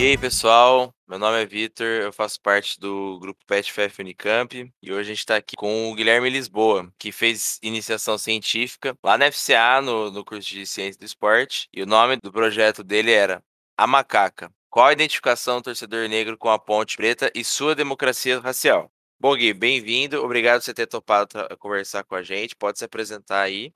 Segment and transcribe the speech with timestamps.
[0.00, 0.94] E aí, pessoal?
[1.06, 5.18] Meu nome é Vitor, eu faço parte do grupo PetFF Unicamp e hoje a gente
[5.18, 10.24] está aqui com o Guilherme Lisboa, que fez iniciação científica lá na FCA, no, no
[10.24, 13.42] curso de Ciência do Esporte, e o nome do projeto dele era
[13.76, 14.50] A Macaca.
[14.70, 18.90] Qual a identificação do torcedor negro com a ponte preta e sua democracia racial?
[19.20, 20.24] Bom, Gui, bem-vindo.
[20.24, 22.56] Obrigado por você ter topado conversar com a gente.
[22.56, 23.70] Pode se apresentar aí.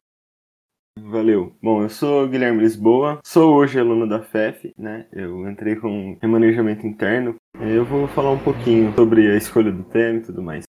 [0.97, 1.57] Valeu.
[1.61, 5.07] Bom, eu sou Guilherme Lisboa, sou hoje aluno da FEF, né?
[5.13, 7.35] Eu entrei com remanejamento interno.
[7.61, 10.65] Eu vou falar um pouquinho sobre a escolha do tema e tudo mais.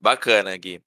[0.00, 0.82] Bacana, Gui.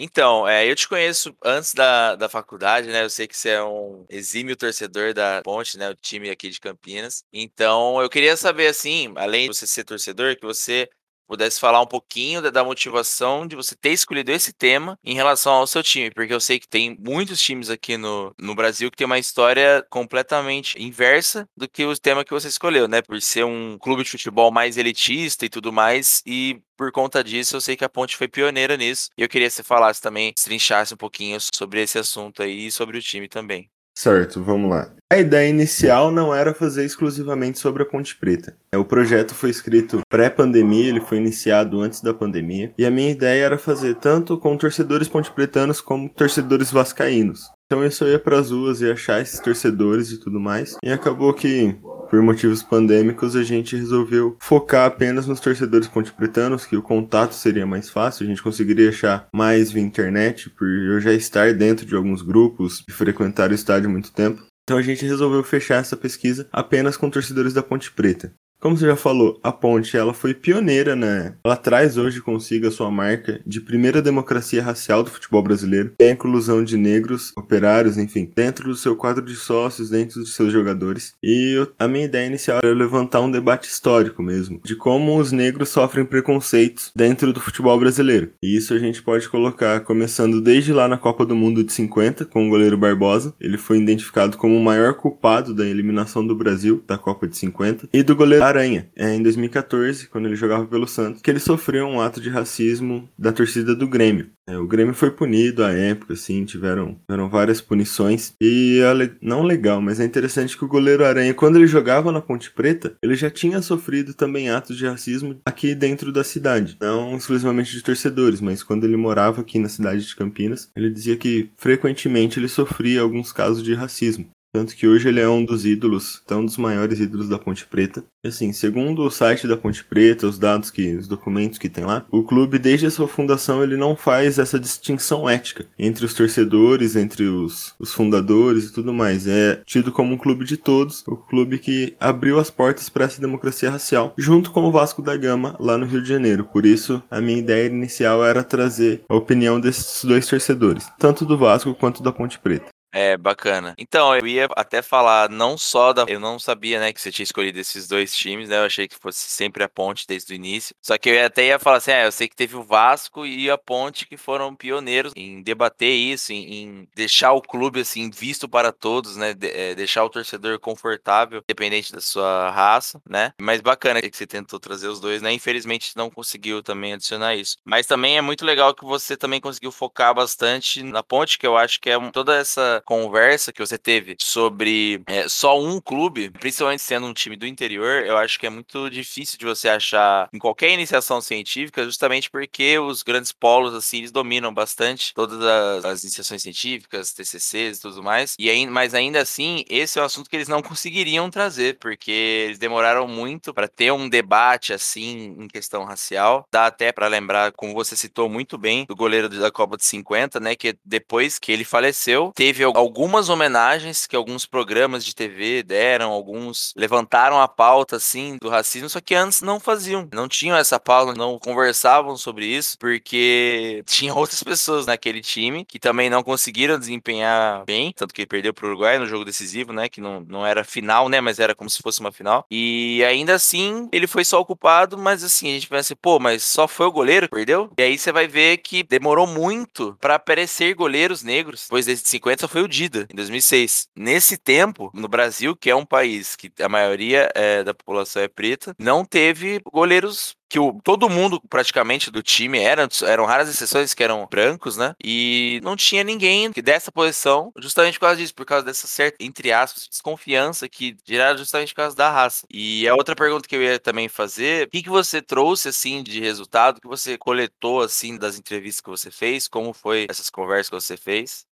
[0.00, 3.02] Então, é, eu te conheço antes da, da faculdade, né?
[3.02, 5.90] Eu sei que você é um exímio torcedor da Ponte, né?
[5.90, 7.24] O time aqui de Campinas.
[7.32, 10.88] Então, eu queria saber, assim, além de você ser torcedor, que você
[11.28, 15.66] pudesse falar um pouquinho da, motivação de você ter escolhido esse tema em relação ao
[15.66, 19.06] seu time, porque eu sei que tem muitos times aqui no, no Brasil que tem
[19.06, 23.02] uma história completamente inversa do que o tema que você escolheu, né?
[23.02, 27.56] Por ser um clube de futebol mais elitista e tudo mais, e por conta disso,
[27.56, 29.10] eu sei que a Ponte foi pioneira nisso.
[29.18, 32.72] E eu queria que você falasse também, trinchasse um pouquinho sobre esse assunto aí e
[32.72, 33.68] sobre o time também.
[33.98, 34.92] Certo, vamos lá.
[35.12, 38.56] A ideia inicial não era fazer exclusivamente sobre a Ponte Preta.
[38.72, 43.46] O projeto foi escrito pré-pandemia, ele foi iniciado antes da pandemia, e a minha ideia
[43.46, 47.50] era fazer tanto com torcedores pontepretanos como torcedores vascaínos.
[47.66, 50.92] Então eu só ia para as ruas e achar esses torcedores e tudo mais, e
[50.92, 51.76] acabou que
[52.08, 57.66] por motivos pandêmicos, a gente resolveu focar apenas nos torcedores pontepretanos, que o contato seria
[57.66, 61.94] mais fácil, a gente conseguiria achar mais via internet, por eu já estar dentro de
[61.94, 64.42] alguns grupos e frequentar o estádio há muito tempo.
[64.64, 68.32] Então a gente resolveu fechar essa pesquisa apenas com torcedores da Ponte Preta.
[68.60, 71.36] Como você já falou, a Ponte ela foi pioneira, né?
[71.44, 76.08] Ela traz hoje consigo a sua marca de primeira democracia racial do futebol brasileiro, é
[76.08, 80.52] a inclusão de negros, operários, enfim, dentro do seu quadro de sócios, dentro dos seus
[80.52, 81.14] jogadores.
[81.22, 85.30] E eu, a minha ideia inicial era levantar um debate histórico mesmo, de como os
[85.30, 88.32] negros sofrem preconceitos dentro do futebol brasileiro.
[88.42, 92.24] E isso a gente pode colocar começando desde lá na Copa do Mundo de 50,
[92.24, 93.32] com o goleiro Barbosa.
[93.40, 97.88] Ele foi identificado como o maior culpado da eliminação do Brasil da Copa de 50
[97.92, 101.86] e do goleiro Aranha, é, em 2014, quando ele jogava pelo Santos, que ele sofreu
[101.86, 104.30] um ato de racismo da torcida do Grêmio.
[104.48, 108.32] É, o Grêmio foi punido à época, assim, tiveram, tiveram várias punições.
[108.40, 112.20] E é não legal, mas é interessante que o goleiro Aranha, quando ele jogava na
[112.20, 116.78] Ponte Preta, ele já tinha sofrido também atos de racismo aqui dentro da cidade.
[116.80, 121.16] Não exclusivamente de torcedores, mas quando ele morava aqui na cidade de Campinas, ele dizia
[121.16, 124.30] que frequentemente ele sofria alguns casos de racismo.
[124.52, 127.66] Tanto que hoje ele é um dos ídolos, então um dos maiores ídolos da Ponte
[127.66, 128.04] Preta.
[128.24, 132.06] Assim, segundo o site da Ponte Preta, os dados que, os documentos que tem lá,
[132.10, 136.96] o clube desde a sua fundação ele não faz essa distinção ética entre os torcedores,
[136.96, 139.26] entre os, os fundadores e tudo mais.
[139.26, 143.20] É tido como um clube de todos, o clube que abriu as portas para essa
[143.20, 146.44] democracia racial, junto com o Vasco da Gama lá no Rio de Janeiro.
[146.44, 151.36] Por isso, a minha ideia inicial era trazer a opinião desses dois torcedores, tanto do
[151.36, 152.68] Vasco quanto da Ponte Preta.
[152.98, 153.76] É, bacana.
[153.78, 156.04] Então, eu ia até falar não só da.
[156.08, 158.56] Eu não sabia, né, que você tinha escolhido esses dois times, né?
[158.56, 160.74] Eu achei que fosse sempre a Ponte desde o início.
[160.82, 163.48] Só que eu até ia falar assim: é, eu sei que teve o Vasco e
[163.48, 168.48] a Ponte que foram pioneiros em debater isso, em, em deixar o clube, assim, visto
[168.48, 169.32] para todos, né?
[169.32, 173.32] De, é, deixar o torcedor confortável, independente da sua raça, né?
[173.40, 175.32] Mas bacana que você tentou trazer os dois, né?
[175.32, 177.58] Infelizmente não conseguiu também adicionar isso.
[177.64, 181.56] Mas também é muito legal que você também conseguiu focar bastante na Ponte, que eu
[181.56, 186.80] acho que é toda essa conversa que você teve sobre é, só um clube, principalmente
[186.80, 190.38] sendo um time do interior, eu acho que é muito difícil de você achar em
[190.38, 196.02] qualquer iniciação científica, justamente porque os grandes polos, assim, eles dominam bastante todas as, as
[196.02, 198.34] iniciações científicas, TCCs e tudo mais.
[198.38, 202.10] E aí, mas ainda assim, esse é um assunto que eles não conseguiriam trazer, porque
[202.10, 206.46] eles demoraram muito para ter um debate assim em questão racial.
[206.50, 210.40] Dá até para lembrar, como você citou muito bem, do goleiro da Copa de 50,
[210.40, 216.10] né, que depois que ele faleceu, teve algumas homenagens que alguns programas de TV deram,
[216.10, 220.78] alguns levantaram a pauta assim do racismo, só que antes não faziam, não tinham essa
[220.78, 226.78] pauta, não conversavam sobre isso, porque tinha outras pessoas naquele time que também não conseguiram
[226.78, 230.64] desempenhar bem, tanto que perdeu pro Uruguai no jogo decisivo, né, que não, não era
[230.64, 232.46] final, né, mas era como se fosse uma final.
[232.50, 236.66] E ainda assim, ele foi só ocupado, mas assim, a gente pensa, pô, mas só
[236.66, 237.70] foi o goleiro que perdeu?
[237.78, 241.62] E aí você vai ver que demorou muito para aparecer goleiros negros.
[241.62, 243.88] Depois desde 50 só foi foi o Dida, em 2006.
[243.96, 248.26] Nesse tempo, no Brasil, que é um país que a maioria é, da população é
[248.26, 253.92] preta, não teve goleiros que o, todo mundo praticamente do time eram, eram raras exceções
[253.92, 254.94] que eram brancos, né?
[255.02, 259.22] E não tinha ninguém que dessa posição, justamente por causa disso, por causa dessa certa,
[259.22, 262.46] entre aspas, desconfiança que gerada justamente por causa da raça.
[262.50, 266.02] E a outra pergunta que eu ia também fazer, o que, que você trouxe, assim,
[266.02, 270.70] de resultado, que você coletou, assim, das entrevistas que você fez, como foi essas conversas
[270.70, 271.46] que você fez?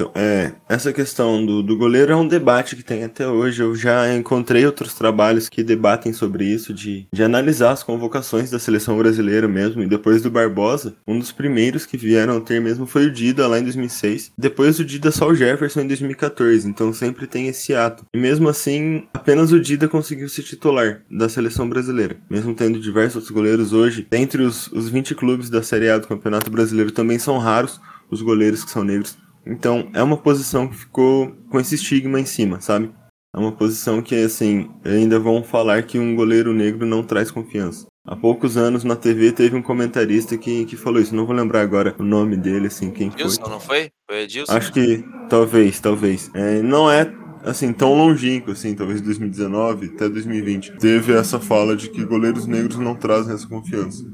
[0.00, 3.62] Então, é, essa questão do, do goleiro é um debate que tem até hoje.
[3.62, 8.58] Eu já encontrei outros trabalhos que debatem sobre isso, de, de analisar as convocações da
[8.58, 9.82] seleção brasileira mesmo.
[9.82, 13.46] E depois do Barbosa, um dos primeiros que vieram a ter mesmo foi o Dida
[13.46, 14.32] lá em 2006.
[14.38, 16.66] Depois do Dida, só o Jefferson em 2014.
[16.66, 18.06] Então sempre tem esse ato.
[18.14, 22.16] E mesmo assim, apenas o Dida conseguiu se titular da seleção brasileira.
[22.30, 26.50] Mesmo tendo diversos goleiros hoje, dentre os, os 20 clubes da Série A do Campeonato
[26.50, 27.78] Brasileiro também são raros
[28.10, 32.26] os goleiros que são negros então, é uma posição que ficou com esse estigma em
[32.26, 32.90] cima, sabe?
[33.34, 37.86] É uma posição que, assim, ainda vão falar que um goleiro negro não traz confiança.
[38.04, 41.14] Há poucos anos na TV teve um comentarista que, que falou isso.
[41.14, 43.50] Não vou lembrar agora o nome dele, assim, quem Edilson, foi.
[43.50, 43.90] não foi?
[44.08, 44.52] Foi Edilson?
[44.52, 46.30] Acho que talvez, talvez.
[46.34, 47.12] É, não é
[47.44, 50.72] assim tão longínquo, assim, talvez 2019 até 2020.
[50.78, 54.04] Teve essa fala de que goleiros negros não trazem essa confiança.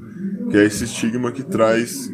[0.50, 2.10] Que é esse estigma que traz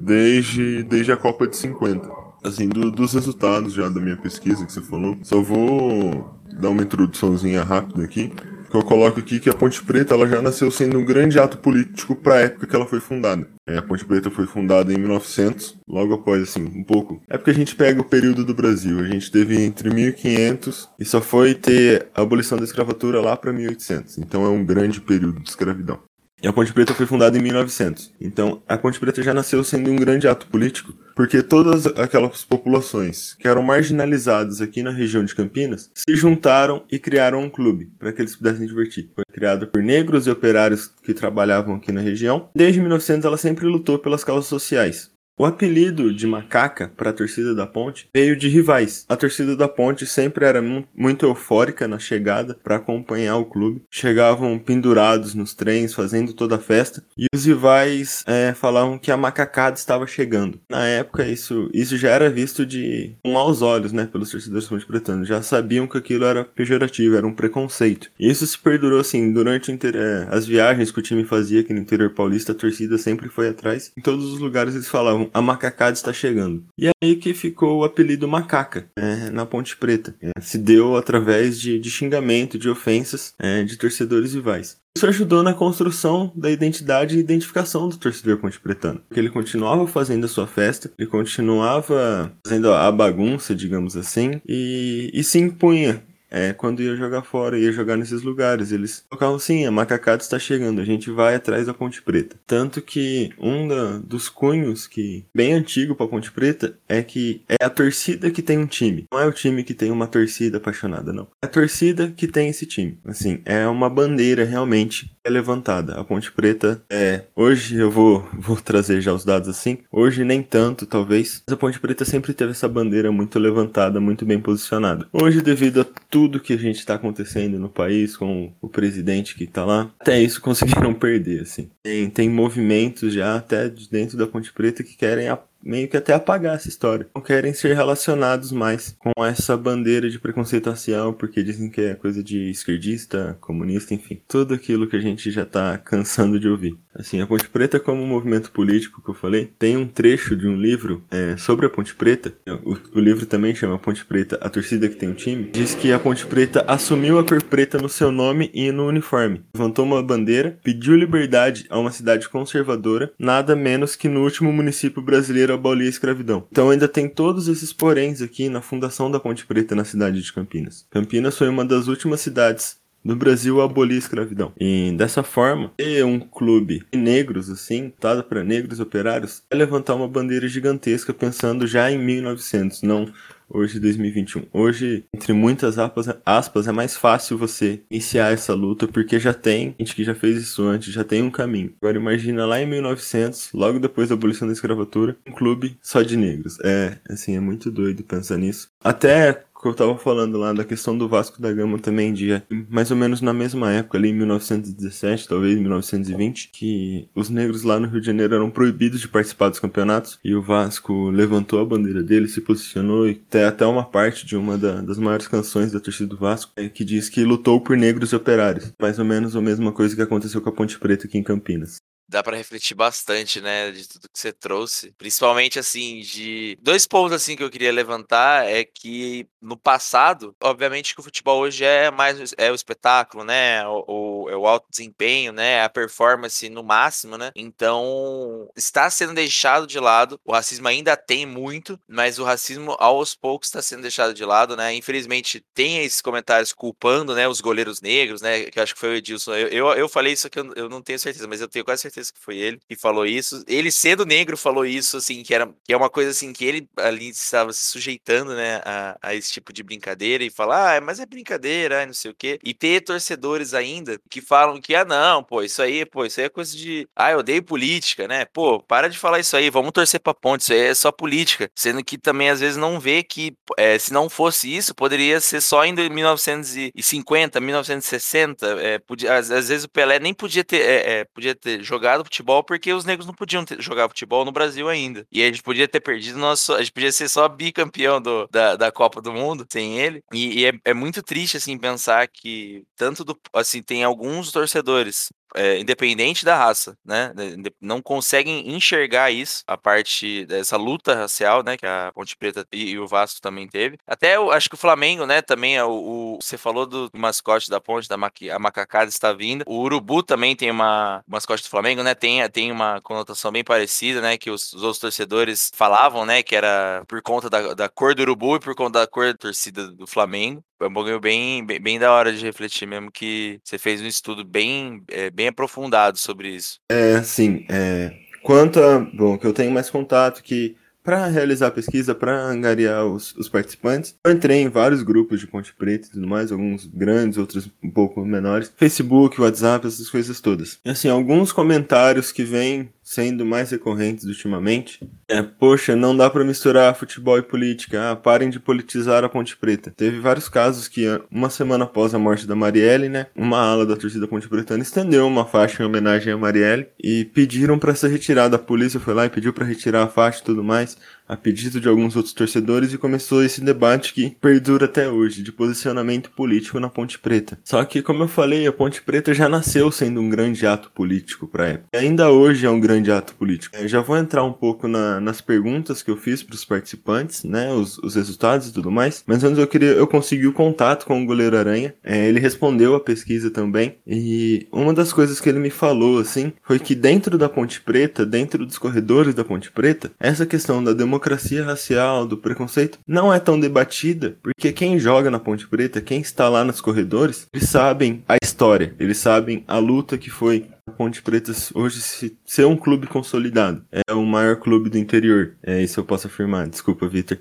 [0.00, 4.72] desde, desde a Copa de 50 assim, do, dos resultados já da minha pesquisa que
[4.72, 8.32] você falou, só vou dar uma introduçãozinha rápida aqui.
[8.70, 11.58] Que eu coloco aqui que a Ponte Preta ela já nasceu sendo um grande ato
[11.58, 13.46] político para a época que ela foi fundada.
[13.66, 17.20] É, a Ponte Preta foi fundada em 1900, logo após, assim, um pouco.
[17.28, 18.98] É porque a gente pega o período do Brasil.
[19.00, 23.52] A gente teve entre 1500 e só foi ter a abolição da escravatura lá para
[23.52, 24.16] 1800.
[24.16, 25.98] Então é um grande período de escravidão.
[26.42, 28.12] E a Ponte Preta foi fundada em 1900.
[28.20, 33.34] Então, a Ponte Preta já nasceu sendo um grande ato político, porque todas aquelas populações
[33.38, 38.12] que eram marginalizadas aqui na região de Campinas se juntaram e criaram um clube para
[38.12, 39.08] que eles pudessem divertir.
[39.14, 42.48] Foi criado por negros e operários que trabalhavam aqui na região.
[42.56, 45.11] Desde 1900 ela sempre lutou pelas causas sociais.
[45.38, 49.06] O apelido de macaca para a torcida da Ponte veio de rivais.
[49.08, 50.62] A torcida da Ponte sempre era
[50.94, 53.82] muito eufórica na chegada para acompanhar o clube.
[53.90, 59.16] Chegavam pendurados nos trens, fazendo toda a festa, e os rivais é, falavam que a
[59.16, 60.60] macacada estava chegando.
[60.70, 65.26] Na época, isso, isso já era visto de aos olhos, né, pelos torcedores ponte-pretanos.
[65.26, 68.10] Já sabiam que aquilo era pejorativo, era um preconceito.
[68.20, 71.80] E isso se perdurou assim durante é, as viagens que o time fazia aqui no
[71.80, 72.52] interior paulista.
[72.52, 73.92] A torcida sempre foi atrás.
[73.96, 76.64] Em todos os lugares eles falavam a macacada está chegando.
[76.78, 80.14] E é aí que ficou o apelido macaca é, na Ponte Preta.
[80.20, 84.80] É, se deu através de, de xingamento, de ofensas é, de torcedores rivais.
[84.94, 89.00] Isso ajudou na construção da identidade e identificação do torcedor ponte-pretano.
[89.08, 95.10] Porque ele continuava fazendo a sua festa, ele continuava fazendo a bagunça, digamos assim, e,
[95.14, 96.02] e se impunha
[96.32, 98.72] é, quando ia jogar fora, ia jogar nesses lugares.
[98.72, 102.36] Eles tocavam sim, a macacada está chegando, a gente vai atrás da Ponte Preta.
[102.46, 107.62] Tanto que um da, dos cunhos que bem antigo para Ponte Preta é que é
[107.62, 109.06] a torcida que tem um time.
[109.12, 111.28] Não é o time que tem uma torcida apaixonada, não.
[111.42, 112.98] É a torcida que tem esse time.
[113.04, 115.94] Assim, é uma bandeira realmente é levantada.
[116.00, 117.24] A Ponte Preta é.
[117.36, 119.78] Hoje eu vou, vou trazer já os dados assim.
[119.90, 121.42] Hoje nem tanto, talvez.
[121.46, 125.06] Mas a Ponte Preta sempre teve essa bandeira muito levantada, muito bem posicionada.
[125.12, 129.44] Hoje, devido a tudo que a gente está acontecendo no país, com o presidente que
[129.44, 131.70] está lá, até isso conseguiram perder, assim.
[131.82, 135.28] Tem, tem movimentos já até dentro da Ponte Preta que querem
[135.62, 137.06] meio que até apagar essa história.
[137.14, 141.94] Não querem ser relacionados mais com essa bandeira de preconceito racial, porque dizem que é
[141.94, 144.20] coisa de esquerdista, comunista, enfim.
[144.28, 146.76] Tudo aquilo que a gente já tá cansando de ouvir.
[146.94, 150.56] Assim, a Ponte Preta como movimento político que eu falei, tem um trecho de um
[150.56, 152.34] livro é, sobre a Ponte Preta,
[152.64, 155.90] o, o, livro também chama Ponte Preta, a torcida que tem um time, diz que
[155.90, 160.02] a Ponte Preta assumiu a cor preta no seu nome e no uniforme, levantou uma
[160.02, 165.86] bandeira, pediu liberdade a uma cidade conservadora, nada menos que no último município brasileiro abolir
[165.86, 166.46] a escravidão.
[166.50, 170.32] Então ainda tem todos esses poréns aqui na fundação da Ponte Preta na cidade de
[170.32, 170.86] Campinas.
[170.90, 174.52] Campinas foi uma das últimas cidades no Brasil abolir a escravidão.
[174.58, 179.94] E dessa forma, ter um clube de negros assim, dado para negros operários, é levantar
[179.94, 183.12] uma bandeira gigantesca pensando já em 1900, não
[183.52, 184.44] hoje 2021.
[184.52, 185.76] Hoje, entre muitas
[186.24, 190.38] aspas, é mais fácil você iniciar essa luta porque já tem gente que já fez
[190.38, 191.72] isso antes, já tem um caminho.
[191.80, 196.16] Agora imagina lá em 1900, logo depois da abolição da escravatura, um clube só de
[196.16, 196.58] negros.
[196.64, 198.68] É, assim, é muito doido pensar nisso.
[198.82, 202.90] Até que eu tava falando lá da questão do Vasco da Gama também, de mais
[202.90, 207.86] ou menos na mesma época, ali em 1917, talvez 1920, que os negros lá no
[207.86, 212.02] Rio de Janeiro eram proibidos de participar dos campeonatos e o Vasco levantou a bandeira
[212.02, 215.78] dele, se posicionou e tem até uma parte de uma da, das maiores canções da
[215.78, 218.72] torcida do Vasco é, que diz que lutou por negros e operários.
[218.80, 221.80] Mais ou menos a mesma coisa que aconteceu com a Ponte Preta aqui em Campinas
[222.12, 224.92] dá para refletir bastante, né, de tudo que você trouxe.
[224.92, 230.94] Principalmente, assim, de dois pontos, assim, que eu queria levantar é que no passado, obviamente
[230.94, 234.66] que o futebol hoje é mais é o espetáculo, né, o, o, é o alto
[234.70, 237.32] desempenho, né, a performance no máximo, né.
[237.34, 240.20] Então, está sendo deixado de lado.
[240.24, 244.54] O racismo ainda tem muito, mas o racismo aos poucos está sendo deixado de lado,
[244.54, 244.74] né.
[244.74, 248.96] Infelizmente, tem esses comentários culpando, né, os goleiros negros, né, que acho que foi o
[248.96, 249.34] Edilson.
[249.34, 251.82] Eu, eu, eu falei isso que eu, eu não tenho certeza, mas eu tenho quase
[251.82, 253.42] certeza certeza que foi ele que falou isso.
[253.46, 256.68] Ele sendo negro falou isso, assim, que era que é uma coisa assim que ele
[256.76, 260.98] ali estava se sujeitando, né, a, a esse tipo de brincadeira e falar, ah, mas
[260.98, 262.38] é brincadeira, não sei o quê.
[262.44, 266.26] E ter torcedores ainda que falam que, ah, não, pô, isso aí, pô, isso aí
[266.26, 268.24] é coisa de, ah, eu odeio política, né?
[268.24, 271.50] Pô, para de falar isso aí, vamos torcer pra ponte, isso aí é só política.
[271.54, 275.40] Sendo que também às vezes não vê que é, se não fosse isso, poderia ser
[275.40, 281.00] só em 1950, 1960, é, podia, às, às, vezes o Pelé nem podia ter, é,
[281.00, 284.32] é podia ter jogado jogado futebol porque os negros não podiam ter, jogar futebol no
[284.32, 285.06] Brasil ainda.
[285.10, 286.54] E a gente podia ter perdido nosso.
[286.54, 290.02] A gente podia ser só bicampeão do, da, da Copa do Mundo sem ele.
[290.12, 293.18] E, e é, é, muito triste, assim, pensar que tanto do.
[293.32, 297.12] Assim, tem alguns torcedores é, independente da raça, né?
[297.60, 301.56] Não conseguem enxergar isso, a parte dessa luta racial, né?
[301.56, 303.78] Que a Ponte Preta e, e o Vasco também teve.
[303.86, 305.22] Até eu acho que o Flamengo, né?
[305.22, 309.12] Também é o, o você falou do mascote da Ponte, da maqui, a macacada está
[309.12, 309.44] vindo.
[309.46, 311.94] O Urubu também tem uma mascote do Flamengo, né?
[311.94, 314.16] Tem, tem uma conotação bem parecida, né?
[314.18, 316.22] Que os, os outros torcedores falavam, né?
[316.22, 319.18] Que era por conta da, da cor do Urubu e por conta da cor da
[319.18, 323.40] torcida do Flamengo é um bagulho bem, bem, bem, da hora de refletir mesmo, que
[323.42, 326.58] você fez um estudo bem, é, bem aprofundado sobre isso.
[326.68, 327.44] É, sim.
[327.48, 327.92] É,
[328.22, 328.78] quanto a.
[328.78, 333.28] Bom, que eu tenho mais contato, que para realizar a pesquisa, para angariar os, os,
[333.28, 337.48] participantes, eu entrei em vários grupos de Ponte Preta e tudo mais, alguns grandes, outros
[337.62, 338.52] um pouco menores.
[338.56, 340.58] Facebook, WhatsApp, essas coisas todas.
[340.64, 344.80] E assim, alguns comentários que vêm sendo mais recorrentes ultimamente
[345.12, 349.36] é, poxa, não dá para misturar futebol e política, ah, parem de politizar a Ponte
[349.36, 349.70] Preta.
[349.70, 353.76] Teve vários casos que, uma semana após a morte da Marielle, né, uma ala da
[353.76, 358.36] torcida Ponte Pretana estendeu uma faixa em homenagem a Marielle e pediram para ser retirada.
[358.36, 360.78] A polícia foi lá e pediu para retirar a faixa e tudo mais
[361.08, 365.30] a pedido de alguns outros torcedores e começou esse debate que perdura até hoje, de
[365.30, 367.38] posicionamento político na Ponte Preta.
[367.44, 371.26] Só que, como eu falei, a Ponte Preta já nasceu sendo um grande ato político
[371.26, 371.68] para época.
[371.74, 373.56] E ainda hoje é um grande ato político.
[373.56, 377.24] Eu já vou entrar um pouco na, nas perguntas que eu fiz para os participantes,
[377.24, 379.04] né, os, os, resultados e tudo mais.
[379.06, 381.74] Mas antes eu queria, eu consegui o contato com o goleiro Aranha.
[381.84, 386.32] É, ele respondeu a pesquisa também e uma das coisas que ele me falou assim
[386.42, 390.72] foi que dentro da Ponte Preta, dentro dos corredores da Ponte Preta, essa questão da
[390.72, 395.80] democracia democracia racial, do preconceito, não é tão debatida, porque quem joga na Ponte Preta,
[395.80, 400.50] quem está lá nos corredores, eles sabem a história, eles sabem a luta que foi
[400.66, 403.64] a Ponte Preta hoje se, ser um clube consolidado.
[403.72, 405.34] É o maior clube do interior.
[405.42, 406.46] É isso eu posso afirmar.
[406.46, 407.18] Desculpa, Vitor.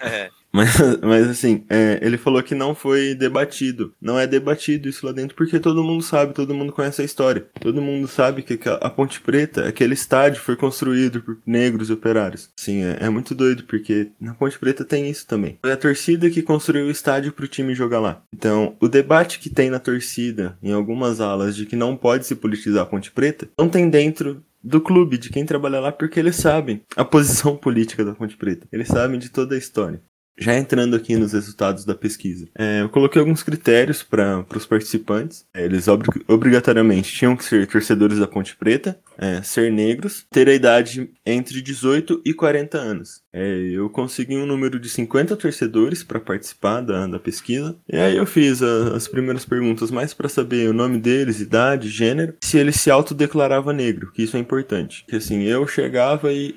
[0.00, 0.30] É.
[0.52, 0.70] Mas,
[1.02, 3.92] mas assim, é, ele falou que não foi debatido.
[4.00, 7.46] Não é debatido isso lá dentro porque todo mundo sabe, todo mundo conhece a história.
[7.60, 12.50] Todo mundo sabe que a Ponte Preta, aquele estádio foi construído por negros operários.
[12.56, 15.58] Sim, é, é, muito doido porque na Ponte Preta tem isso também.
[15.60, 18.22] Foi a torcida que construiu o estádio pro time jogar lá.
[18.34, 22.34] Então, o debate que tem na torcida, em algumas alas, de que não pode se
[22.34, 26.36] politizar a Ponte Preta, não tem dentro do clube, de quem trabalha lá, porque eles
[26.36, 28.66] sabem a posição política da Ponte Preta.
[28.72, 30.02] Eles sabem de toda a história.
[30.38, 35.44] Já entrando aqui nos resultados da pesquisa, é, eu coloquei alguns critérios para os participantes.
[35.52, 40.48] É, eles ob obrigatoriamente tinham que ser torcedores da Ponte Preta, é, ser negros, ter
[40.48, 43.20] a idade entre 18 e 40 anos.
[43.32, 47.76] É, eu consegui um número de 50 torcedores para participar da, da pesquisa.
[47.92, 51.88] E aí eu fiz a, as primeiras perguntas mais para saber o nome deles, idade,
[51.88, 55.04] gênero, se ele se autodeclarava negro, que isso é importante.
[55.08, 56.54] Que assim, eu chegava e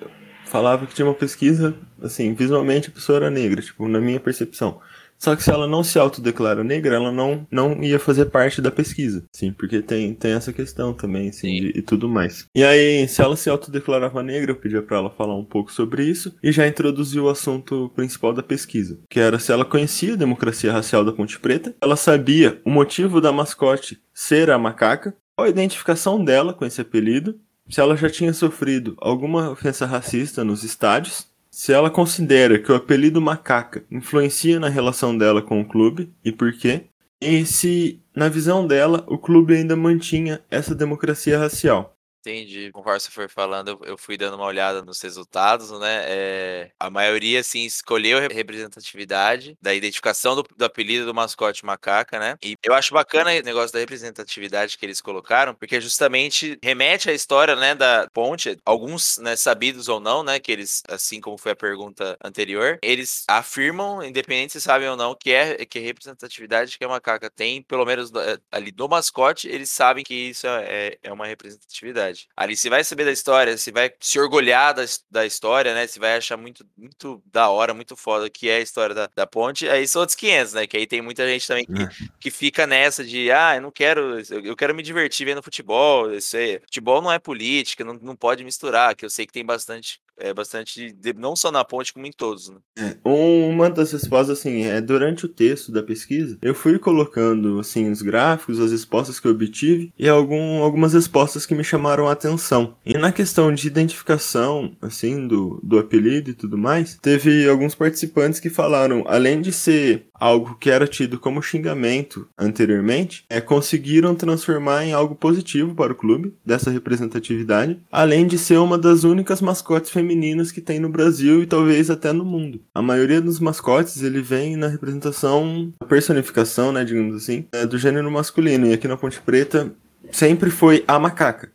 [0.51, 4.81] falava que tinha uma pesquisa, assim, visualmente a pessoa era negra, tipo, na minha percepção.
[5.17, 8.71] Só que se ela não se autodeclara negra, ela não, não ia fazer parte da
[8.71, 12.47] pesquisa, sim, porque tem, tem essa questão também, assim, de, e tudo mais.
[12.55, 16.03] E aí, se ela se autodeclarava negra, eu pedia para ela falar um pouco sobre
[16.03, 20.17] isso e já introduziu o assunto principal da pesquisa, que era se ela conhecia a
[20.17, 25.45] democracia racial da Ponte Preta, ela sabia o motivo da mascote ser a macaca, qual
[25.45, 27.39] a identificação dela com esse apelido
[27.69, 32.75] se ela já tinha sofrido alguma ofensa racista nos estádios, se ela considera que o
[32.75, 36.85] apelido macaca influencia na relação dela com o clube e por quê,
[37.21, 41.95] e se, na visão dela, o clube ainda mantinha essa democracia racial.
[42.23, 42.71] Entendi.
[42.71, 46.03] Conforme você foi falando, eu fui dando uma olhada nos resultados, né?
[46.05, 52.19] É, a maioria, assim, escolheu a representatividade da identificação do, do, apelido do mascote macaca,
[52.19, 52.37] né?
[52.43, 57.13] E eu acho bacana o negócio da representatividade que eles colocaram, porque justamente remete à
[57.13, 58.55] história, né, da ponte.
[58.63, 63.23] Alguns, né, sabidos ou não, né, que eles, assim como foi a pergunta anterior, eles
[63.27, 67.63] afirmam, independente se sabem ou não, que é que a representatividade que a macaca tem,
[67.63, 72.27] pelo menos eh, ali do mascote, eles sabem que isso é, é uma representatividade verdade.
[72.35, 75.87] Ali você vai saber da história, você vai se orgulhar da, da história, né?
[75.87, 79.25] Você vai achar muito, muito da hora, muito foda que é a história da, da
[79.27, 79.67] ponte.
[79.67, 80.67] Aí são outros 500, né?
[80.67, 81.89] Que aí tem muita gente também que, é.
[82.19, 86.11] que fica nessa de, ah, eu não quero, eu quero me divertir vendo futebol.
[86.11, 89.45] Eu sei, futebol não é política, não, não pode misturar, que eu sei que tem
[89.45, 92.49] bastante é bastante, não só na ponte, como em todos.
[92.49, 92.57] Né?
[92.77, 97.89] É, uma das respostas, assim, é durante o texto da pesquisa, eu fui colocando, assim,
[97.89, 102.11] os gráficos, as respostas que eu obtive e algum, algumas respostas que me chamaram a
[102.11, 102.75] atenção.
[102.85, 108.39] E na questão de identificação, assim, do, do apelido e tudo mais, teve alguns participantes
[108.39, 114.85] que falaram, além de ser algo que era tido como xingamento anteriormente, é, conseguiram transformar
[114.85, 119.89] em algo positivo para o clube, dessa representatividade, além de ser uma das únicas mascotes
[119.89, 122.61] femininas que tem no Brasil e talvez até no mundo.
[122.75, 127.79] A maioria dos mascotes ele vem na representação, a personificação, né, digamos assim, é, do
[127.79, 129.73] gênero masculino, e aqui na Ponte Preta
[130.11, 131.51] sempre foi a macaca.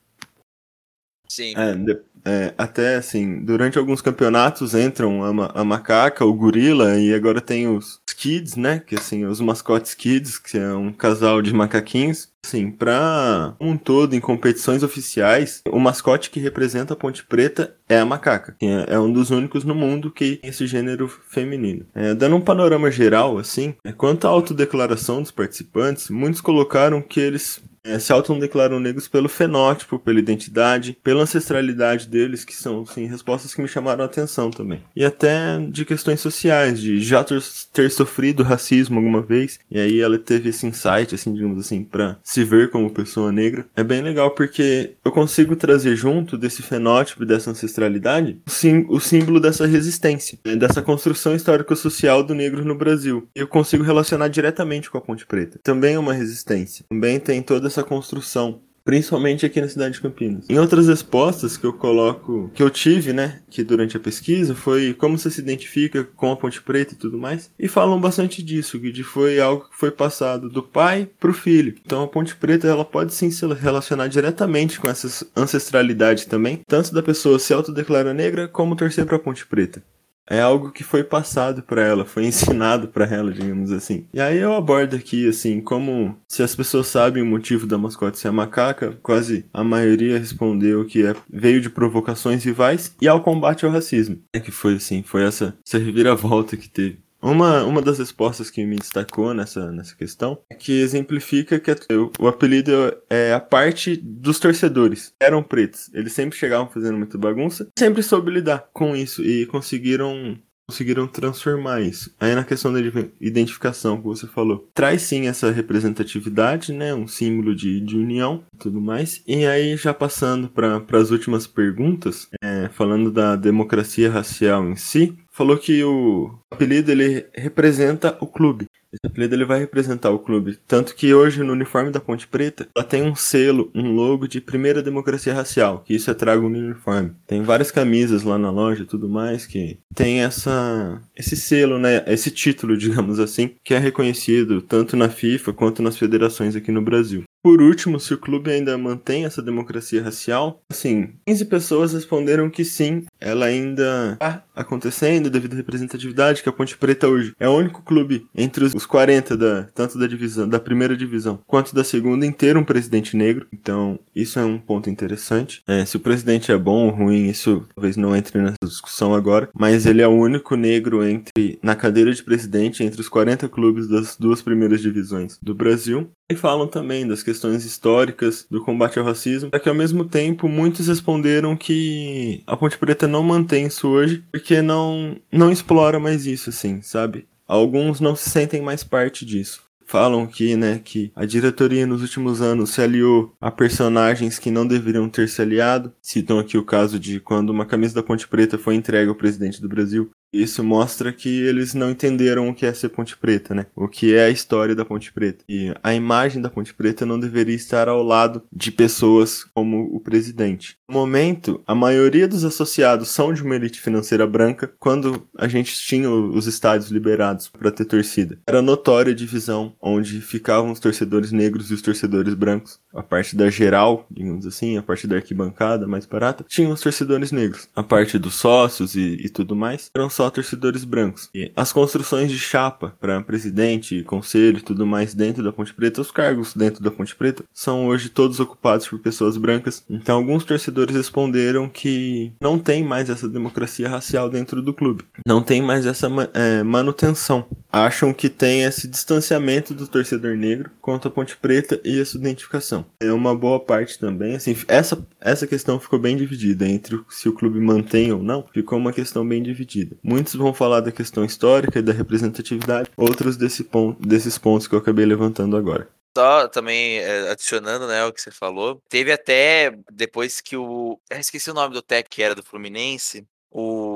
[1.28, 1.54] Sim.
[1.56, 7.14] É, de, é, até assim, durante alguns campeonatos entram a, a, macaca, o gorila, e
[7.14, 8.82] agora tem os kids, né?
[8.84, 12.34] Que assim, os mascotes kids, que é um casal de macaquinhos.
[12.44, 17.98] Assim, pra um todo, em competições oficiais, o mascote que representa a Ponte Preta é
[17.98, 18.56] a macaca.
[18.62, 21.84] É, é um dos únicos no mundo que tem esse gênero feminino.
[21.92, 27.18] É, dando um panorama geral, assim, é, quanto à autodeclaração dos participantes, muitos colocaram que
[27.18, 33.06] eles é, se autodeclaram negros pelo fenótipo, pela identidade, pela ancestralidade deles, que são assim,
[33.06, 34.82] respostas que me chamaram a atenção também.
[34.94, 37.24] E até de questões sociais, de já
[37.72, 42.18] ter, sofrido racismo alguma vez, e aí ela teve esse insight, assim, digamos assim, para
[42.22, 43.66] se ver como pessoa negra.
[43.76, 49.40] É bem legal porque eu consigo trazer junto desse fenótipo dessa ancestralidade sim, o símbolo
[49.40, 53.28] dessa resistência, né, dessa construção histórico-social do negro no Brasil.
[53.34, 55.58] Eu consigo relacionar diretamente com a Ponte Preta.
[55.62, 56.84] Também é uma resistência.
[56.88, 60.48] Também tem toda essa construção principalmente aqui na cidade de Campinas.
[60.48, 64.94] Em outras respostas que eu coloco, que eu tive, né, que durante a pesquisa, foi
[64.94, 68.78] como você se identifica com a Ponte Preta e tudo mais, e falam bastante disso,
[68.78, 71.74] que foi algo que foi passado do pai pro filho.
[71.84, 76.94] Então a Ponte Preta, ela pode sim se relacionar diretamente com essa ancestralidade também, tanto
[76.94, 79.82] da pessoa se autodeclarar negra, como torcer pra Ponte Preta
[80.28, 84.06] é algo que foi passado para ela, foi ensinado para ela, digamos assim.
[84.12, 88.18] E aí eu abordo aqui, assim, como se as pessoas sabem o motivo da mascote
[88.18, 93.64] ser macaca, quase a maioria respondeu que é, veio de provocações rivais e ao combate
[93.64, 94.18] ao racismo.
[94.32, 97.05] É que foi assim, foi essa, essa reviravolta que teve.
[97.26, 101.74] Uma, uma das respostas que me destacou nessa, nessa questão é que exemplifica que
[102.20, 102.72] o apelido
[103.10, 105.12] é a parte dos torcedores.
[105.20, 105.90] Eram pretos.
[105.92, 107.68] Eles sempre chegavam fazendo muita bagunça.
[107.76, 112.12] Sempre soube lidar com isso e conseguiram conseguiram transformar isso.
[112.18, 112.80] Aí na questão da
[113.20, 118.58] identificação que você falou, traz sim essa representatividade, né, um símbolo de, de união e
[118.58, 119.22] tudo mais.
[119.26, 125.16] E aí já passando para as últimas perguntas, é, falando da democracia racial em si,
[125.36, 128.66] falou que o apelido ele representa o clube.
[128.90, 130.58] Esse apelido ele vai representar o clube.
[130.66, 134.40] Tanto que hoje no uniforme da Ponte Preta, ela tem um selo, um logo de
[134.40, 137.12] primeira democracia racial, que isso é trago no uniforme.
[137.26, 142.02] Tem várias camisas lá na loja e tudo mais que tem essa esse selo, né,
[142.06, 146.80] esse título, digamos assim, que é reconhecido tanto na FIFA quanto nas federações aqui no
[146.80, 147.24] Brasil.
[147.42, 152.64] Por último, se o clube ainda mantém essa democracia racial, assim, 15 pessoas responderam que
[152.64, 157.56] sim, ela ainda está acontecendo devido à representatividade, que a Ponte Preta hoje é o
[157.56, 162.26] único clube entre os 40 da tanto da divisão, da primeira divisão, quanto da segunda
[162.36, 163.46] ter um presidente negro.
[163.52, 165.62] Então, isso é um ponto interessante.
[165.66, 169.48] É, se o presidente é bom ou ruim, isso talvez não entre nessa discussão agora,
[169.54, 173.88] mas ele é o único negro entre na cadeira de presidente entre os 40 clubes
[173.88, 176.10] das duas primeiras divisões do Brasil.
[176.28, 180.48] E falam também das questões históricas do combate ao racismo, é que ao mesmo tempo
[180.48, 186.26] muitos responderam que a Ponte Preta não mantém isso hoje porque não não explora mais
[186.26, 187.26] isso assim, sabe?
[187.46, 189.64] Alguns não se sentem mais parte disso.
[189.86, 194.66] falam que, né, que a diretoria nos últimos anos se aliou a personagens que não
[194.66, 195.92] deveriam ter se aliado.
[196.02, 199.62] Citam aqui o caso de quando uma camisa da Ponte Preta foi entregue ao presidente
[199.62, 200.10] do Brasil.
[200.32, 203.66] Isso mostra que eles não entenderam o que é ser Ponte Preta, né?
[203.74, 205.44] O que é a história da Ponte Preta.
[205.48, 210.00] E a imagem da Ponte Preta não deveria estar ao lado de pessoas como o
[210.00, 210.76] presidente.
[210.88, 215.74] No momento, a maioria dos associados são de uma elite financeira branca quando a gente
[215.76, 218.38] tinha os estádios liberados para ter torcida.
[218.46, 222.78] Era notória a divisão onde ficavam os torcedores negros e os torcedores brancos.
[222.94, 227.32] A parte da geral, digamos assim, a parte da arquibancada mais barata, tinham os torcedores
[227.32, 227.68] negros.
[227.74, 231.28] A parte dos sócios e, e tudo mais eram só torcedores brancos.
[231.34, 236.00] E as construções de chapa para presidente, conselho e tudo mais dentro da Ponte Preta,
[236.00, 239.84] os cargos dentro da Ponte Preta, são hoje todos ocupados por pessoas brancas.
[239.90, 245.04] Então alguns torcedores responderam que não tem mais essa democracia racial dentro do clube.
[245.26, 247.44] Não tem mais essa é, manutenção.
[247.76, 252.18] Acham que tem esse distanciamento do torcedor negro quanto a Ponte Preta e a sua
[252.18, 252.86] identificação.
[252.98, 257.34] É uma boa parte também, assim, essa, essa questão ficou bem dividida entre se o
[257.34, 259.94] clube mantém ou não, ficou uma questão bem dividida.
[260.02, 264.74] Muitos vão falar da questão histórica e da representatividade, outros desse ponto, desses pontos que
[264.74, 265.86] eu acabei levantando agora.
[266.16, 270.98] Só também é, adicionando, né, o que você falou, teve até depois que o.
[271.10, 273.26] Eu esqueci o nome do técnico que era do Fluminense.
[273.50, 273.95] O.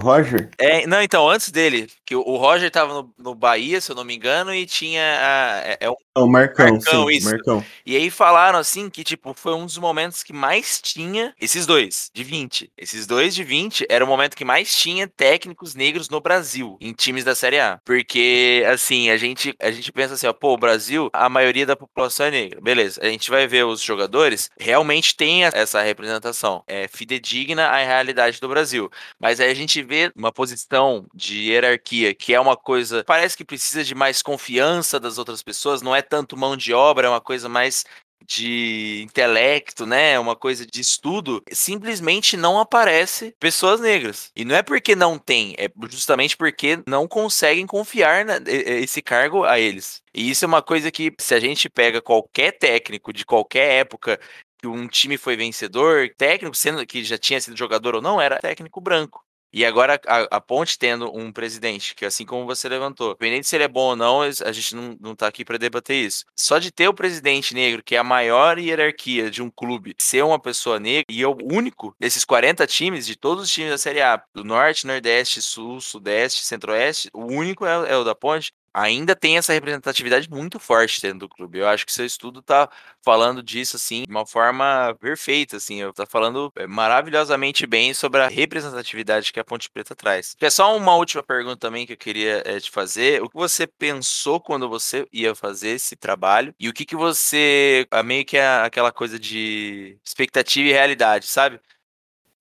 [0.00, 0.50] Roger?
[0.58, 4.04] É, não, então, antes dele, que o Roger tava no, no Bahia, se eu não
[4.04, 5.02] me engano, e tinha.
[5.02, 7.30] A, é, é um o Marcão, Marcão sim, isso.
[7.30, 7.64] Marcão.
[7.86, 11.34] E aí falaram assim que, tipo, foi um dos momentos que mais tinha.
[11.40, 12.70] Esses dois, de 20.
[12.76, 16.92] Esses dois de 20 era o momento que mais tinha técnicos negros no Brasil, em
[16.92, 17.78] times da Série A.
[17.84, 21.76] Porque, assim, a gente, a gente pensa assim, ó, pô, o Brasil, a maioria da
[21.76, 22.60] população é negra.
[22.60, 26.62] Beleza, a gente vai ver os jogadores, realmente tem essa representação.
[26.66, 28.90] É fidedigna à realidade do Brasil.
[29.18, 33.02] Mas aí a gente vê uma posição de hierarquia que é uma coisa.
[33.04, 37.08] Parece que precisa de mais confiança das outras pessoas, não é tanto mão de obra,
[37.08, 37.84] é uma coisa mais
[38.26, 44.30] de intelecto, né, uma coisa de estudo, simplesmente não aparece pessoas negras.
[44.36, 49.58] E não é porque não tem, é justamente porque não conseguem confiar esse cargo a
[49.58, 50.02] eles.
[50.14, 54.20] E isso é uma coisa que, se a gente pega qualquer técnico de qualquer época
[54.58, 58.38] que um time foi vencedor, técnico, sendo que já tinha sido jogador ou não, era
[58.38, 59.24] técnico branco.
[59.52, 63.56] E agora a, a, Ponte tendo um presidente, que assim como você levantou, independente se
[63.56, 66.24] ele é bom ou não, a gente não, não tá aqui para debater isso.
[66.36, 70.22] Só de ter o presidente negro, que é a maior hierarquia de um clube, ser
[70.24, 73.78] uma pessoa negra, e é o único desses 40 times, de todos os times da
[73.78, 78.52] Série A, do Norte, Nordeste, Sul, Sudeste, Centro-Oeste, o único é, é o da Ponte,
[78.72, 81.58] ainda tem essa representatividade muito forte dentro do clube.
[81.58, 82.68] Eu acho que seu estudo tá
[83.02, 88.20] falando disso assim de uma forma perfeita, assim, eu tá falando eh, maravilhosamente bem sobre
[88.20, 90.36] a representatividade que a Ponte Preta traz.
[90.40, 93.22] É só uma última pergunta também que eu queria é, te fazer.
[93.22, 97.86] O que você pensou quando você ia fazer esse trabalho e o que que você
[98.04, 101.60] meio que é aquela coisa de expectativa e realidade, sabe?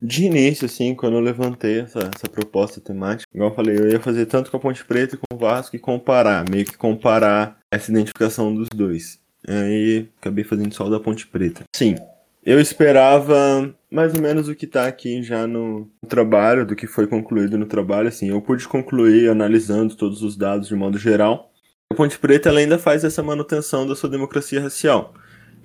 [0.02, 4.00] De início, assim, quando eu levantei essa, essa proposta temática, igual eu falei, eu ia
[4.00, 7.92] fazer tanto com a Ponte Preta com o Vasco e comparar, meio que comparar essa
[7.92, 9.20] identificação dos dois.
[9.46, 11.64] Aí acabei fazendo só o da Ponte Preta.
[11.76, 11.96] Sim,
[12.46, 17.06] eu esperava mais ou menos o que tá aqui já no trabalho, do que foi
[17.06, 21.52] concluído no trabalho, assim, eu pude concluir analisando todos os dados de modo geral.
[21.92, 25.14] A Ponte Preta ainda faz essa manutenção da sua democracia racial.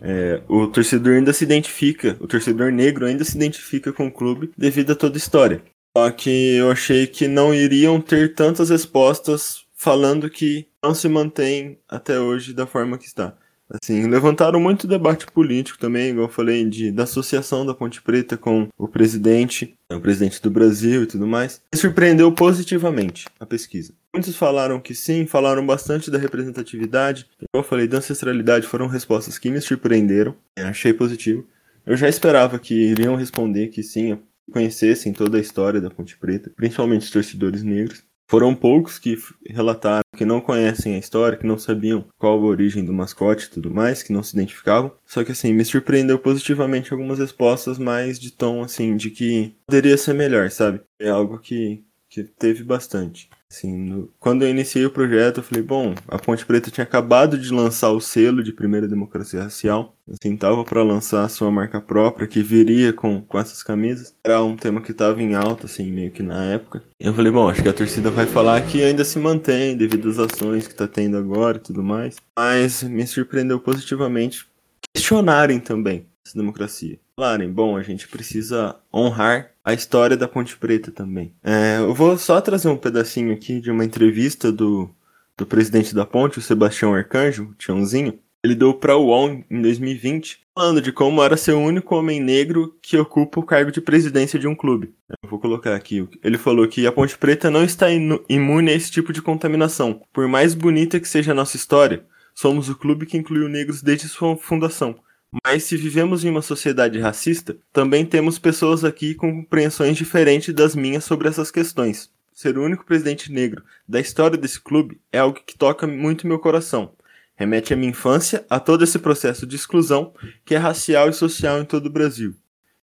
[0.00, 4.50] É, o torcedor ainda se identifica, o torcedor negro ainda se identifica com o clube
[4.57, 5.62] devido a toda a história.
[5.96, 11.78] Só que eu achei que não iriam ter tantas respostas falando que não se mantém
[11.88, 13.37] até hoje da forma que está.
[13.70, 18.37] Assim, levantaram muito debate político também, igual eu falei, de, da associação da Ponte Preta
[18.37, 21.62] com o presidente, o presidente do Brasil e tudo mais.
[21.72, 23.94] Me surpreendeu positivamente a pesquisa.
[24.12, 27.27] Muitos falaram que sim, falaram bastante da representatividade.
[27.37, 30.37] Igual eu falei, da ancestralidade foram respostas que me surpreenderam.
[30.57, 31.46] Achei positivo.
[31.87, 34.18] Eu já esperava que iriam responder que sim,
[34.53, 38.05] conhecessem toda a história da Ponte Preta, principalmente os torcedores negros.
[38.26, 42.84] Foram poucos que relataram que não conhecem a história, que não sabiam qual a origem
[42.84, 44.92] do mascote e tudo mais, que não se identificavam.
[45.04, 49.96] Só que assim, me surpreendeu positivamente algumas respostas mais de tom assim, de que poderia
[49.96, 50.80] ser melhor, sabe?
[50.98, 53.28] É algo que, que teve bastante.
[53.50, 54.12] Assim, no...
[54.18, 57.90] quando eu iniciei o projeto, eu falei, bom, a Ponte Preta tinha acabado de lançar
[57.90, 62.42] o selo de primeira democracia racial, assim, tava para lançar a sua marca própria, que
[62.42, 64.14] viria com, com essas camisas.
[64.24, 66.83] Era um tema que tava em alta, assim, meio que na época.
[66.98, 70.09] E eu falei, bom, acho que a torcida vai falar que ainda se mantém devido
[70.09, 72.16] às ações que tá tendo agora e tudo mais.
[72.37, 74.46] Mas me surpreendeu positivamente
[74.92, 76.98] questionarem também essa democracia.
[77.16, 81.34] Falarem, bom, a gente precisa honrar a história da Ponte Preta também.
[81.42, 84.90] É, eu vou só trazer um pedacinho aqui de uma entrevista do,
[85.37, 89.62] do presidente da ponte, o Sebastião Arcanjo, o Tiãozinho, ele deu para o UOL em
[89.62, 93.80] 2020, falando de como era ser o único homem negro que ocupa o cargo de
[93.80, 94.92] presidência de um clube.
[95.22, 96.06] Eu vou colocar aqui.
[96.22, 100.02] Ele falou que a Ponte Preta não está imune a esse tipo de contaminação.
[100.12, 104.08] Por mais bonita que seja a nossa história, somos o clube que incluiu negros desde
[104.08, 104.94] sua fundação.
[105.42, 110.75] Mas se vivemos em uma sociedade racista, também temos pessoas aqui com compreensões diferentes das
[110.75, 112.11] minhas sobre essas questões.
[112.33, 116.38] Ser o único presidente negro da história desse clube é algo que toca muito meu
[116.38, 116.92] coração
[117.37, 120.12] remete à minha infância, a todo esse processo de exclusão
[120.44, 122.35] que é racial e social em todo o Brasil.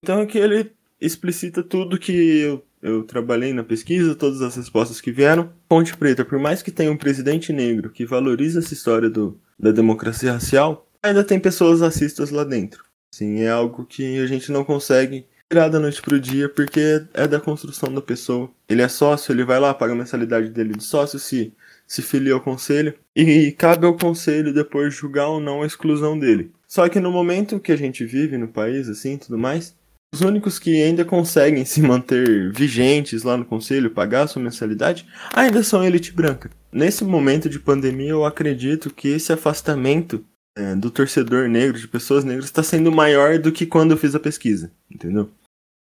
[0.03, 5.11] Então aqui ele explicita tudo que eu, eu trabalhei na pesquisa, todas as respostas que
[5.11, 5.51] vieram.
[5.67, 9.71] Ponte Preta, por mais que tenha um presidente negro que valoriza essa história do, da
[9.71, 12.83] democracia racial, ainda tem pessoas racistas lá dentro.
[13.13, 17.27] Sim, é algo que a gente não consegue tirar da noite pro dia porque é
[17.27, 18.49] da construção da pessoa.
[18.67, 21.53] Ele é sócio, ele vai lá, paga a mensalidade dele de sócio, se
[21.87, 26.51] se filia ao conselho e cabe ao conselho depois julgar ou não a exclusão dele.
[26.67, 29.75] Só que no momento que a gente vive no país, assim, tudo mais,
[30.13, 35.61] os únicos que ainda conseguem se manter vigentes lá no conselho, pagar sua mensalidade, ainda
[35.61, 36.49] são a elite branca.
[36.71, 40.23] Nesse momento de pandemia, eu acredito que esse afastamento
[40.55, 44.15] é, do torcedor negro, de pessoas negras, está sendo maior do que quando eu fiz
[44.15, 45.29] a pesquisa, entendeu?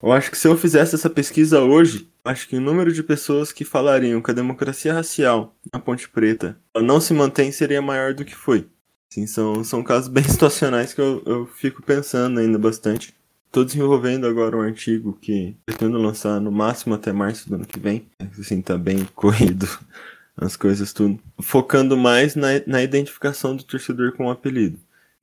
[0.02, 3.52] Eu acho que se eu fizesse essa pesquisa hoje, acho que o número de pessoas
[3.52, 8.24] que falariam que a democracia racial na Ponte Preta não se mantém seria maior do
[8.24, 8.66] que foi.
[9.12, 13.14] Sim, são, são casos bem situacionais que eu, eu fico pensando ainda bastante.
[13.46, 17.80] Estou desenvolvendo agora um artigo que pretendo lançar no máximo até março do ano que
[17.80, 18.06] vem.
[18.38, 19.66] Assim, tá bem corrido
[20.40, 21.18] as coisas tudo.
[21.40, 24.78] Focando mais na, na identificação do torcedor com o apelido.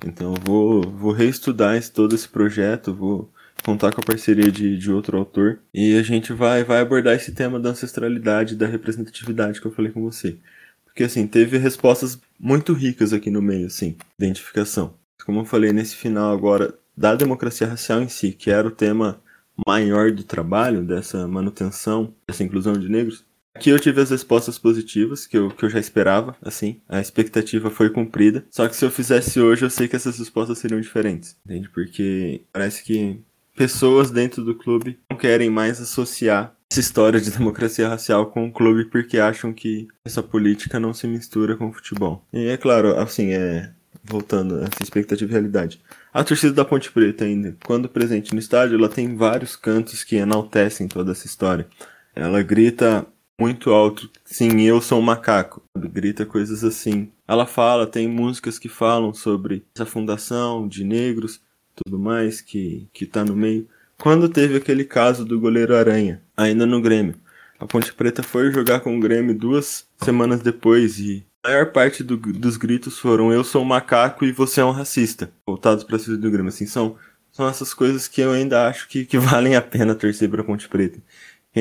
[0.06, 3.32] Então vou, vou reestudar esse, todo esse projeto, vou
[3.64, 5.60] contar com a parceria de, de outro autor.
[5.74, 9.92] E a gente vai, vai abordar esse tema da ancestralidade, da representatividade que eu falei
[9.92, 10.38] com você.
[10.86, 14.94] Porque, assim, teve respostas muito ricas aqui no meio, assim, identificação.
[15.26, 19.20] Como eu falei nesse final agora, da democracia racial em si, que era o tema
[19.66, 23.26] maior do trabalho, dessa manutenção, dessa inclusão de negros,
[23.58, 26.80] Aqui eu tive as respostas positivas, que eu, que eu já esperava, assim.
[26.88, 28.46] A expectativa foi cumprida.
[28.52, 31.36] Só que se eu fizesse hoje, eu sei que essas respostas seriam diferentes.
[31.44, 31.68] Entende?
[31.68, 33.20] Porque parece que
[33.56, 38.52] pessoas dentro do clube não querem mais associar essa história de democracia racial com o
[38.52, 42.24] clube porque acham que essa política não se mistura com o futebol.
[42.32, 43.72] E é claro, assim, é
[44.04, 45.82] voltando a essa expectativa e realidade.
[46.14, 50.18] A torcida da Ponte Preta ainda, quando presente no estádio, ela tem vários cantos que
[50.18, 51.68] enaltecem toda essa história.
[52.16, 53.06] Ela grita
[53.40, 55.64] muito alto, sim, eu sou um macaco.
[55.78, 57.12] Grita coisas assim.
[57.28, 61.42] Ela fala, tem músicas que falam sobre essa fundação de negros
[61.84, 63.68] tudo mais que, que tá no meio.
[63.98, 67.16] Quando teve aquele caso do goleiro Aranha, ainda no Grêmio,
[67.60, 72.04] a Ponte Preta foi jogar com o Grêmio duas semanas depois e a maior parte
[72.04, 75.98] do, dos gritos foram eu sou um macaco e você é um racista, voltados para
[75.98, 76.50] cima do Grêmio.
[76.50, 76.96] Assim, são,
[77.32, 80.46] são essas coisas que eu ainda acho que, que valem a pena torcer para a
[80.46, 81.00] Ponte Preta.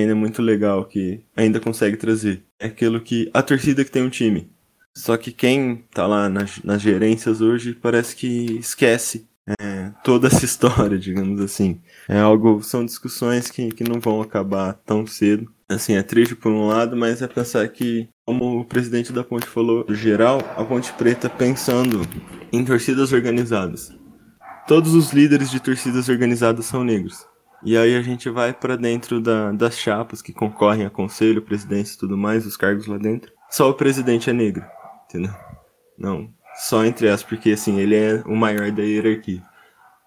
[0.05, 2.43] É muito legal, que ainda consegue trazer.
[2.59, 4.51] É aquilo que a torcida que tem um time.
[4.95, 9.27] Só que quem tá lá nas, nas gerências hoje parece que esquece
[9.61, 11.81] é, toda essa história, digamos assim.
[12.09, 15.51] É algo, são discussões que, que não vão acabar tão cedo.
[15.69, 19.47] Assim, é triste por um lado, mas é pensar que, como o presidente da Ponte
[19.47, 22.03] falou, geral, a Ponte Preta pensando
[22.53, 23.93] em torcidas organizadas.
[24.67, 27.27] Todos os líderes de torcidas organizadas são negros.
[27.62, 31.95] E aí a gente vai para dentro da, das chapas que concorrem a conselho, presidência
[31.95, 33.33] e tudo mais, os cargos lá dentro.
[33.51, 34.64] Só o presidente é negro,
[35.09, 35.35] entendeu?
[35.99, 39.42] Não, só entre as, porque assim, ele é o maior da hierarquia.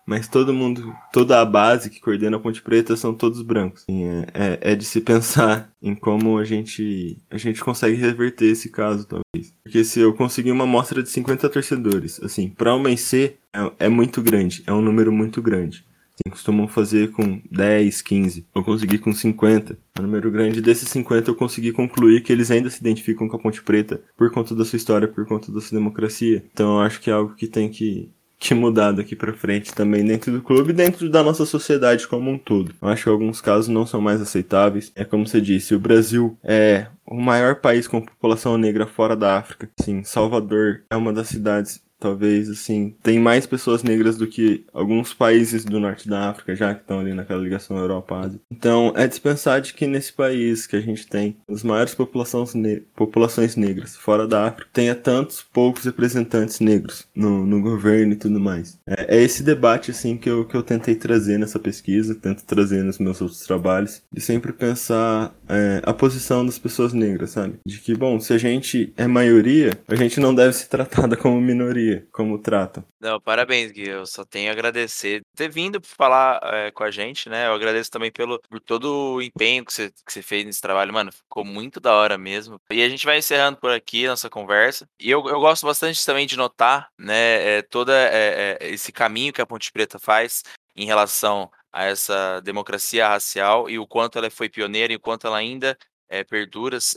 [0.09, 3.85] Mas todo mundo, toda a base que coordena a Ponte Preta são todos brancos.
[3.87, 8.69] É, é, é, de se pensar em como a gente, a gente consegue reverter esse
[8.69, 9.53] caso, talvez.
[9.63, 13.87] Porque se eu conseguir uma amostra de 50 torcedores, assim, para uma IC é, é
[13.87, 15.85] muito grande, é um número muito grande.
[16.29, 18.45] Costumam fazer com 10, 15.
[18.53, 19.77] Eu consegui com 50.
[19.99, 23.39] Um número grande desses 50 eu consegui concluir que eles ainda se identificam com a
[23.39, 26.43] Ponte Preta por conta da sua história, por conta da sua democracia.
[26.53, 30.03] Então eu acho que é algo que tem que, que mudar daqui para frente também
[30.03, 32.73] dentro do clube e dentro da nossa sociedade como um todo.
[32.81, 34.91] Eu acho que alguns casos não são mais aceitáveis.
[34.95, 39.37] É como você disse, o Brasil é o maior país com população negra fora da
[39.37, 39.69] África.
[39.81, 45.13] Sim, Salvador é uma das cidades talvez, assim, tem mais pessoas negras do que alguns
[45.13, 48.39] países do norte da África, já que estão ali naquela ligação Europa-Ásia.
[48.51, 52.77] Então, é dispensar de que nesse país que a gente tem as maiores populações, ne
[52.95, 58.39] populações negras fora da África, tenha tantos poucos representantes negros no, no governo e tudo
[58.39, 58.79] mais.
[58.87, 62.83] É, é, esse debate, assim, que eu, que eu tentei trazer nessa pesquisa, tento trazer
[62.83, 67.55] nos meus outros trabalhos, de sempre pensar é, a posição das pessoas negras, sabe?
[67.65, 71.41] De que, bom, se a gente é maioria, a gente não deve ser tratada como
[71.41, 72.83] minoria, como tratam.
[72.99, 73.87] Não, parabéns, Gui.
[73.87, 77.47] Eu só tenho a agradecer ter vindo falar é, com a gente, né?
[77.47, 80.93] Eu agradeço também pelo, por todo o empenho que você, que você fez nesse trabalho,
[80.93, 81.11] mano.
[81.11, 82.59] Ficou muito da hora mesmo.
[82.71, 84.87] E a gente vai encerrando por aqui nossa conversa.
[84.99, 89.41] E eu, eu gosto bastante também de notar, né, é, todo é, esse caminho que
[89.41, 90.43] a Ponte Preta faz
[90.75, 95.27] em relação a essa democracia racial e o quanto ela foi pioneira e o quanto
[95.27, 95.77] ela ainda
[96.09, 96.25] é,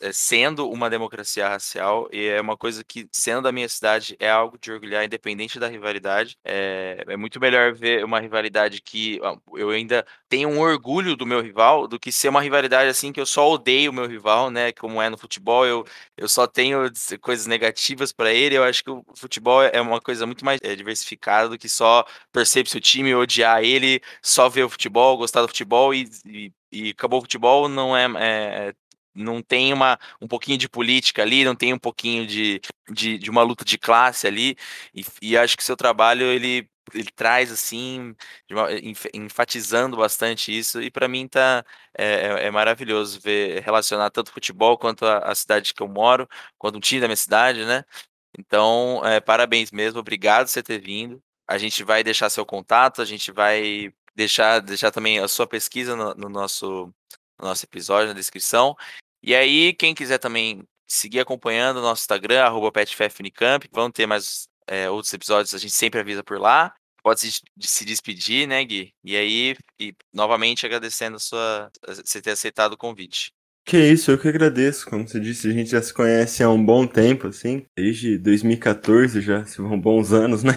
[0.03, 4.31] é, sendo uma democracia racial e é uma coisa que, sendo da minha cidade, é
[4.31, 6.38] algo de orgulhar, independente da rivalidade.
[6.44, 9.20] É, é muito melhor ver uma rivalidade que
[9.55, 13.20] eu ainda tenho um orgulho do meu rival do que ser uma rivalidade assim que
[13.20, 14.72] eu só odeio o meu rival, né?
[14.72, 15.85] Como é no futebol, eu,
[16.16, 18.57] eu só tenho coisas negativas para ele.
[18.57, 22.05] Eu acho que o futebol é uma coisa muito mais é, diversificada do que só
[22.31, 26.90] pro seu time, odiar ele, só ver o futebol, gostar do futebol e, e e
[26.90, 28.75] acabou o futebol não é, é,
[29.14, 33.31] não tem uma, um pouquinho de política ali, não tem um pouquinho de, de, de
[33.31, 34.57] uma luta de classe ali,
[34.94, 38.14] e, e acho que seu trabalho ele, ele traz assim,
[38.51, 38.68] uma,
[39.14, 41.64] enfatizando bastante isso, e para mim tá
[41.96, 46.29] é, é, é, maravilhoso ver relacionar tanto futebol quanto a, a, cidade que eu moro,
[46.59, 47.85] quanto o time da minha cidade, né?
[48.38, 51.22] Então, é, parabéns mesmo, obrigado por você ter vindo.
[51.46, 55.96] A gente vai deixar seu contato, a gente vai deixar, deixar também a sua pesquisa
[55.96, 56.92] no, no nosso
[57.42, 58.76] no nosso episódio, na descrição.
[59.22, 62.72] E aí, quem quiser também seguir acompanhando o nosso Instagram, arroba
[63.72, 66.74] vão ter mais é, outros episódios, a gente sempre avisa por lá.
[67.02, 68.92] Pode se, se despedir, né, Gui?
[69.02, 71.70] E aí, e, novamente agradecendo a sua,
[72.05, 73.33] você ter aceitado o convite.
[73.64, 74.87] Que isso, eu que agradeço.
[74.88, 79.20] Como você disse, a gente já se conhece há um bom tempo, assim, desde 2014
[79.20, 80.52] já, se vão bons anos, né?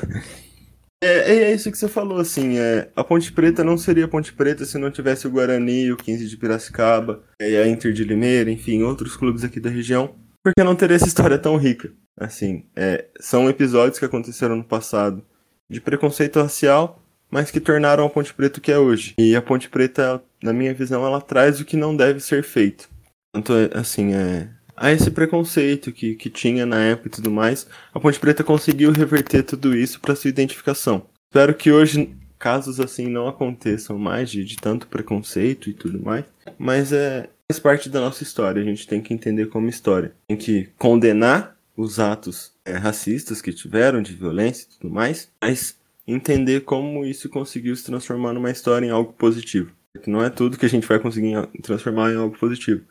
[1.04, 4.66] É, é isso que você falou, assim, é, a Ponte Preta não seria Ponte Preta
[4.66, 8.82] se não tivesse o Guarani, o 15 de Piracicaba, é, a Inter de Limeira, enfim,
[8.82, 11.92] outros clubes aqui da região, porque não teria essa história tão rica.
[12.18, 15.24] Assim, é, são episódios que aconteceram no passado
[15.70, 19.16] de preconceito racial, mas que tornaram a Ponte Preta o que é hoje.
[19.20, 22.88] E a Ponte Preta, na minha visão, ela traz o que não deve ser feito.
[23.36, 28.00] Então, assim, é, a esse preconceito que, que tinha na época e tudo mais, a
[28.00, 31.06] Ponte Preta conseguiu reverter tudo isso para sua identificação.
[31.30, 36.26] Espero que hoje casos assim não aconteçam mais de, de tanto preconceito e tudo mais,
[36.58, 40.14] mas é faz parte da nossa história, a gente tem que entender como história.
[40.28, 45.78] Tem que condenar os atos é, racistas que tiveram, de violência e tudo mais, mas
[46.08, 49.72] entender como isso conseguiu se transformar numa história em algo positivo.
[50.08, 52.82] Não é tudo que a gente vai conseguir transformar em algo positivo.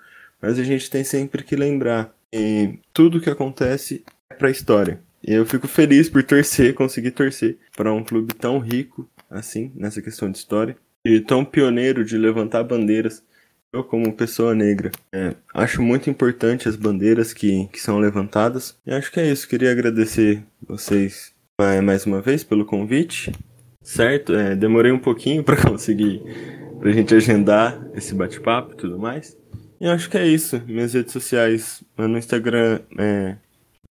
[0.44, 5.00] Mas a gente tem sempre que lembrar que tudo que acontece é pra história.
[5.26, 10.02] E eu fico feliz por torcer, conseguir torcer para um clube tão rico assim, nessa
[10.02, 13.22] questão de história, e tão pioneiro de levantar bandeiras.
[13.72, 18.76] Eu, como pessoa negra, é, acho muito importante as bandeiras que, que são levantadas.
[18.86, 19.48] E acho que é isso.
[19.48, 23.32] Queria agradecer vocês é, mais uma vez pelo convite.
[23.82, 24.34] Certo?
[24.34, 26.22] É, demorei um pouquinho para conseguir,
[26.78, 29.36] pra gente agendar esse bate-papo e tudo mais.
[29.80, 30.62] Eu acho que é isso.
[30.66, 33.36] Minhas redes sociais no Instagram é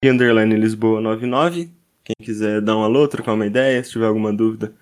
[0.04, 1.72] underline Lisboa 99.
[2.04, 4.74] Quem quiser dar um alô, trocar uma ideia, se tiver alguma dúvida,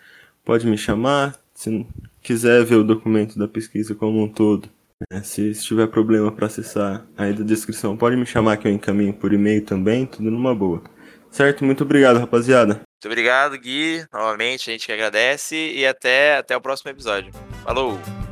[0.46, 1.38] pode me chamar.
[1.54, 1.86] Se
[2.22, 4.70] quiser ver o documento da pesquisa como um todo,
[5.12, 5.22] né?
[5.24, 9.14] se, se tiver problema para acessar aí da descrição, pode me chamar que eu encaminho
[9.14, 10.82] por e-mail também, tudo numa boa.
[11.30, 11.64] Certo?
[11.64, 12.76] Muito obrigado, rapaziada.
[12.76, 14.06] Muito obrigado, Gui.
[14.12, 17.32] Novamente, a gente que agradece e até, até o próximo episódio.
[17.64, 18.29] Falou!